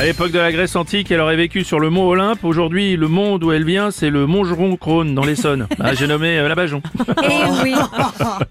[0.00, 2.42] À l'époque de la Grèce antique, elle aurait vécu sur le mont Olympe.
[2.42, 4.40] Aujourd'hui, le monde où elle vient, c'est le mont
[4.76, 5.68] Crône dans l'Essonne.
[5.78, 6.80] Bah, J'ai nommé euh, la Bajon.
[7.22, 7.74] Eh oui,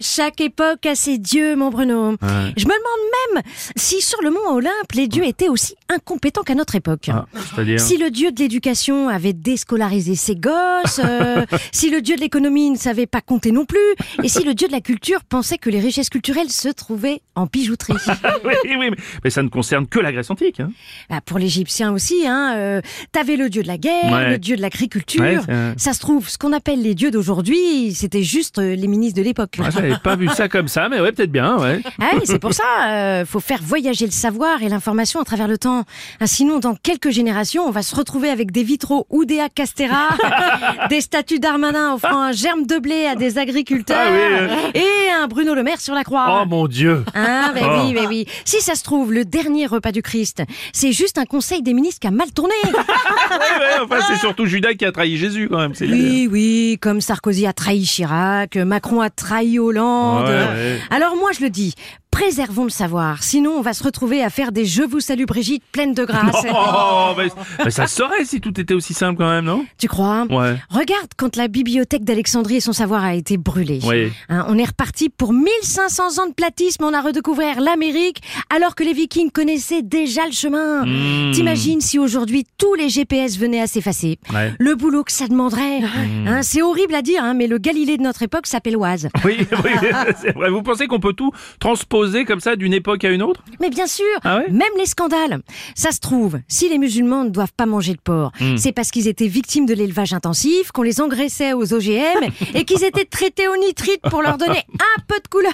[0.00, 2.16] chaque époque a ses dieux, mon Bruno.
[2.20, 3.44] Je me demande même
[3.76, 7.10] si sur le mont Olympe, les dieux étaient aussi incompétents qu'à notre époque.
[7.10, 12.16] Ah, C'est-à-dire Si le dieu de l'éducation avait déscolarisé ses gosses, euh, si le dieu
[12.16, 13.78] de l'économie ne savait pas compter non plus,
[14.20, 17.46] et si le dieu de la culture pensait que les richesses culturelles se trouvaient en
[17.46, 17.94] bijouterie.
[18.44, 20.58] oui, oui, mais, mais ça ne concerne que la Grèce antique.
[20.58, 20.72] Hein.
[21.08, 22.80] Bah, pour l'Égyptien aussi, hein, euh,
[23.12, 24.30] t'avais le dieu de la guerre, Ouais.
[24.30, 25.22] le dieu de l'agriculture.
[25.22, 25.38] Ouais,
[25.76, 29.24] ça se trouve, ce qu'on appelle les dieux d'aujourd'hui, c'était juste euh, les ministres de
[29.24, 29.56] l'époque.
[29.62, 31.80] Ah, J'avais pas vu ça comme ça, mais ouais, peut-être bien, ouais.
[32.00, 35.48] Ah oui, c'est pour ça, euh, faut faire voyager le savoir et l'information à travers
[35.48, 35.84] le temps.
[36.20, 40.08] Ah, sinon, dans quelques générations, on va se retrouver avec des vitraux Oudéa Castera,
[40.90, 45.54] des statues d'Armanin offrant un germe de blé à des agriculteurs Ah et un Bruno
[45.54, 46.40] Le Maire sur la croix.
[46.42, 47.80] Oh mon dieu Ah, ben Oh.
[47.84, 48.26] oui, ben oui.
[48.44, 52.00] Si ça se trouve, le dernier repas du Christ, c'est juste un conseil des ministres
[52.00, 52.54] qui a mal tourné.
[53.56, 55.72] Ouais, enfin, c'est surtout Judas qui a trahi Jésus, quand même.
[55.80, 60.26] Oui, oui, comme Sarkozy a trahi Chirac, Macron a trahi Hollande.
[60.28, 60.80] Ouais, ouais.
[60.90, 61.74] Alors moi, je le dis,
[62.16, 65.62] préservons le savoir, sinon on va se retrouver à faire des Je vous salue Brigitte
[65.70, 66.46] pleines de grâce.
[66.58, 67.28] Oh, mais,
[67.62, 69.66] mais ça se saurait si tout était aussi simple quand même, non?
[69.78, 70.56] Tu crois Ouais.
[70.70, 73.80] Regarde quand la bibliothèque d'Alexandrie et son savoir a été brûlée.
[73.84, 74.12] Oui.
[74.28, 78.22] Hein, on est reparti pour 1500 ans de platisme, on a redécouvert l'Amérique,
[78.54, 80.86] alors que les Vikings connaissaient déjà le chemin.
[80.86, 81.32] Mmh.
[81.32, 84.18] T'imagines si aujourd'hui tous les GPS venaient à s'effacer?
[84.32, 84.54] Ouais.
[84.58, 85.80] Le boulot que ça demanderait.
[85.80, 86.28] Mmh.
[86.28, 89.08] Hein, c'est horrible à dire, hein, mais le Galilée de notre époque s'appelle Oise.
[89.24, 89.70] Oui, oui,
[90.22, 90.50] c'est vrai.
[90.50, 93.86] Vous pensez qu'on peut tout transposer comme ça d'une époque à une autre Mais bien
[93.86, 95.40] sûr, Ah ouais même les scandales.
[95.74, 98.56] Ça se trouve, si les musulmans ne doivent pas manger de porc, Hmm.
[98.56, 102.84] c'est parce qu'ils étaient victimes de l'élevage intensif, qu'on les engraissait aux OGM et qu'ils
[102.84, 105.52] étaient traités au nitrite pour leur donner un peu de couleur.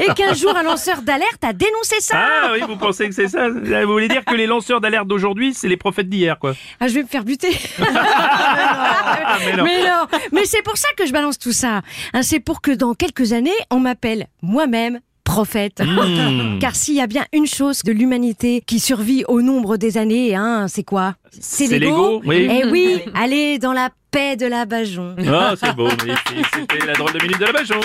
[0.00, 2.16] Et qu'un jour, un lanceur d'alerte a dénoncé ça.
[2.18, 3.48] Ah oui, vous pensez que c'est ça?
[3.48, 6.94] Vous voulez dire que les lanceurs d'alerte d'aujourd'hui, c'est les prophètes d'hier, quoi Ah, je
[6.94, 7.50] vais me faire buter.
[7.84, 9.64] Ah, mais non.
[9.64, 11.82] Mais non, mais c'est pour ça que je balance tout ça.
[12.12, 15.00] Hein, c'est pour que dans quelques années, on m'appelle moi-même
[15.32, 15.80] prophète.
[15.80, 16.58] Hmm.
[16.60, 20.34] Car s'il y a bien une chose de l'humanité qui survit au nombre des années,
[20.34, 21.14] hein, c'est quoi?
[21.40, 22.48] C'est l'ego, oui.
[22.50, 25.16] Eh oui, allez dans la paix de la Bajon.
[25.26, 25.88] Ah, c'est beau.
[25.88, 27.80] C'était la drôle de minute de la Bajon.